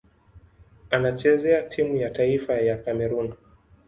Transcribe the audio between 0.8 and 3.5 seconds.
Anachezea timu ya taifa ya Kamerun.